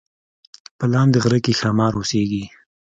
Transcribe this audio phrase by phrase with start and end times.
[0.77, 2.43] په لاندې غره کې ښامار اوسیږي